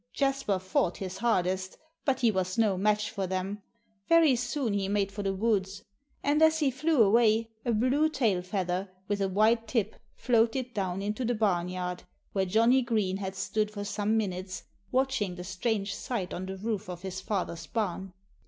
[0.13, 1.77] Jasper fought his hardest.
[2.05, 3.61] But he was no match for them.
[4.09, 5.83] Very soon he made for the woods;
[6.23, 11.03] and as he flew away a blue tail feather with a white tip floated down
[11.03, 12.01] into the barnyard,
[12.33, 16.89] where Johnnie Green had stood for some minutes, watching the strange sight on the roof
[16.89, 18.11] of his father's barn.